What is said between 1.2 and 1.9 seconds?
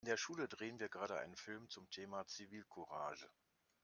Film zum